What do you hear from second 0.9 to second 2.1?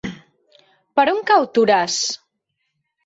Per on cau Toràs?